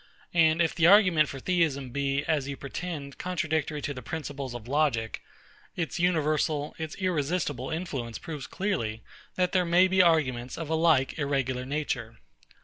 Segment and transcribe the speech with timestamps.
[0.33, 4.67] And if the argument for Theism be, as you pretend, contradictory to the principles of
[4.67, 5.21] logic;
[5.75, 9.03] its universal, its irresistible influence proves clearly,
[9.35, 12.17] that there may be arguments of a like irregular nature.